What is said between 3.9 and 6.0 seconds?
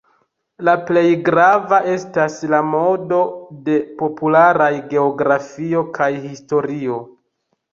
popularaj geografio